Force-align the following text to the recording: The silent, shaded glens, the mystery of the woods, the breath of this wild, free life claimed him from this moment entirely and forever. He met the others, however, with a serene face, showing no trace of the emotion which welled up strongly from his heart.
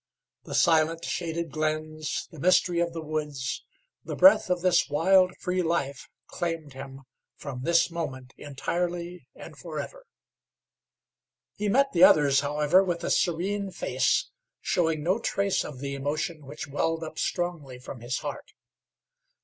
The 0.45 0.55
silent, 0.55 1.05
shaded 1.05 1.51
glens, 1.51 2.27
the 2.31 2.39
mystery 2.39 2.79
of 2.79 2.91
the 2.91 3.03
woods, 3.03 3.63
the 4.03 4.15
breath 4.15 4.49
of 4.49 4.61
this 4.61 4.89
wild, 4.89 5.37
free 5.37 5.61
life 5.61 6.09
claimed 6.25 6.73
him 6.73 7.01
from 7.35 7.61
this 7.61 7.91
moment 7.91 8.33
entirely 8.35 9.27
and 9.35 9.55
forever. 9.55 10.07
He 11.53 11.69
met 11.69 11.91
the 11.91 12.03
others, 12.03 12.39
however, 12.39 12.83
with 12.83 13.03
a 13.03 13.11
serene 13.11 13.69
face, 13.69 14.31
showing 14.59 15.03
no 15.03 15.19
trace 15.19 15.63
of 15.63 15.77
the 15.77 15.93
emotion 15.93 16.47
which 16.47 16.67
welled 16.67 17.03
up 17.03 17.19
strongly 17.19 17.77
from 17.77 17.99
his 18.01 18.17
heart. 18.25 18.53